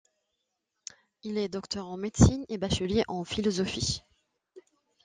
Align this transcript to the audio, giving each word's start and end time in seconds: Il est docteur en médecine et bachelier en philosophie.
Il 1.21 1.37
est 1.37 1.47
docteur 1.47 1.85
en 1.85 1.95
médecine 1.95 2.43
et 2.49 2.57
bachelier 2.57 3.03
en 3.07 3.23
philosophie. 3.23 4.01